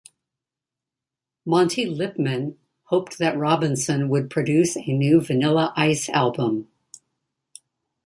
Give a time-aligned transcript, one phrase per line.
[1.45, 6.67] Monte Lipman hoped that Robinson would produce a new Vanilla Ice album.